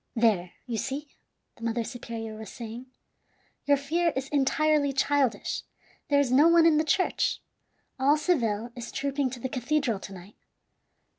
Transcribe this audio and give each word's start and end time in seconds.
"There, 0.15 0.53
you 0.65 0.77
see," 0.79 1.09
the 1.57 1.63
mother 1.63 1.83
superior 1.83 2.35
was 2.35 2.49
saying, 2.49 2.87
"your 3.65 3.77
fear 3.77 4.11
is 4.15 4.29
entirely 4.29 4.93
childish; 4.93 5.61
there 6.09 6.19
is 6.19 6.31
no 6.31 6.47
one 6.47 6.65
in 6.65 6.77
the 6.77 6.83
church. 6.83 7.39
All 7.99 8.17
Seville 8.17 8.71
is 8.75 8.91
trooping 8.91 9.29
to 9.29 9.39
the 9.39 9.47
cathedral 9.47 9.99
to 9.99 10.11
night. 10.11 10.35